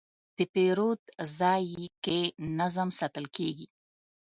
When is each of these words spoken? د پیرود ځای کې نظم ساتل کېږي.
د 0.37 0.39
پیرود 0.53 1.01
ځای 1.39 1.67
کې 2.03 2.19
نظم 2.57 2.89
ساتل 2.99 3.25
کېږي. 3.35 3.67